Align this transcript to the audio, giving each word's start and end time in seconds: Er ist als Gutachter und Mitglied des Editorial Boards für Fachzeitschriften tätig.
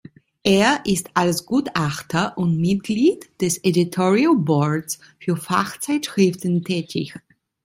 Er 0.41 0.81
ist 0.87 1.11
als 1.13 1.45
Gutachter 1.45 2.35
und 2.35 2.57
Mitglied 2.59 3.29
des 3.39 3.59
Editorial 3.63 4.35
Boards 4.35 4.97
für 5.19 5.37
Fachzeitschriften 5.37 6.63
tätig. 6.63 7.13